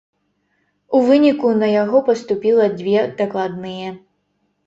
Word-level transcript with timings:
У 0.99 1.01
выніку 1.09 1.51
на 1.61 1.67
яго 1.83 1.97
паступіла 2.09 2.65
дзве 2.79 3.05
дакладныя. 3.19 3.89